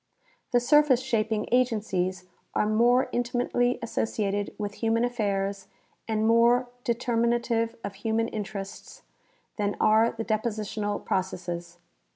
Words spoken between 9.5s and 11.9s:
than are the depositional processes.